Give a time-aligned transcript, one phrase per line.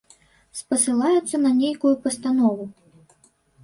[0.61, 2.71] Спасылаюцца на нейкую пастанову.